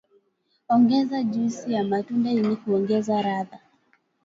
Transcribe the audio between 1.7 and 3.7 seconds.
ya matunda ili kuongeza ladha